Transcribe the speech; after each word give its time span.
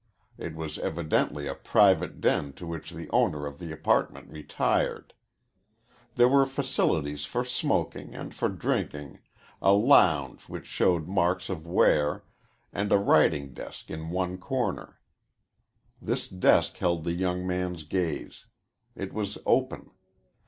It 0.39 0.55
was 0.55 0.79
evidently 0.79 1.45
a 1.45 1.53
private 1.53 2.19
den 2.21 2.53
to 2.53 2.65
which 2.65 2.89
the 2.89 3.07
owner 3.11 3.45
of 3.45 3.59
the 3.59 3.71
apartment 3.71 4.31
retired. 4.31 5.13
There 6.15 6.27
were 6.27 6.47
facilities 6.47 7.25
for 7.25 7.45
smoking 7.45 8.15
and 8.15 8.33
for 8.33 8.49
drinking, 8.49 9.19
a 9.61 9.73
lounge 9.73 10.49
which 10.49 10.65
showed 10.65 11.07
marks 11.07 11.49
of 11.49 11.67
wear, 11.67 12.23
and 12.73 12.91
a 12.91 12.97
writing 12.97 13.53
desk 13.53 13.91
in 13.91 14.09
one 14.09 14.39
corner. 14.39 14.99
This 16.01 16.27
desk 16.27 16.77
held 16.77 17.03
the 17.03 17.13
young 17.13 17.45
man's 17.45 17.83
gaze. 17.83 18.45
It 18.95 19.13
was 19.13 19.37
open. 19.45 19.91